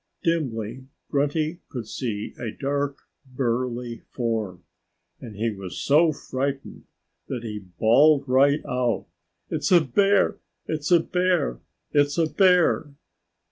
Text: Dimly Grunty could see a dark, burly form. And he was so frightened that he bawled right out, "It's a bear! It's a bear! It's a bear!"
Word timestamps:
Dimly 0.23 0.87
Grunty 1.11 1.59
could 1.69 1.87
see 1.87 2.33
a 2.39 2.49
dark, 2.49 3.03
burly 3.23 3.99
form. 4.09 4.63
And 5.19 5.35
he 5.35 5.51
was 5.51 5.77
so 5.77 6.11
frightened 6.11 6.85
that 7.27 7.43
he 7.43 7.59
bawled 7.77 8.27
right 8.27 8.65
out, 8.65 9.05
"It's 9.51 9.71
a 9.71 9.81
bear! 9.81 10.39
It's 10.65 10.89
a 10.89 11.01
bear! 11.01 11.59
It's 11.93 12.17
a 12.17 12.25
bear!" 12.25 12.95